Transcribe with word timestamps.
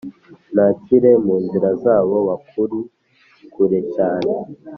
Nakire 0.53 1.11
mu 1.25 1.35
nzira 1.43 1.69
zabo, 1.83 2.15
Bakuri 2.27 2.79
kure 3.53 3.79
cyane. 3.95 4.31